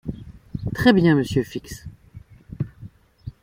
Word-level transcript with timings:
Très-bien, 0.73 1.13
monsieur 1.13 1.43
Fix. 1.43 1.85